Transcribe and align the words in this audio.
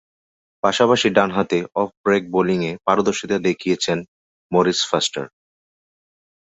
পাশাপাশি 0.63 1.07
ডানহাতে 1.17 1.57
off 1.75 1.89
break 2.03 2.23
বোলিংয়ে 2.33 2.71
পারদর্শীতা 2.85 3.37
দেখিয়েছেন 3.47 3.97
মরিস 4.51 4.79
ফস্টার। 4.89 5.25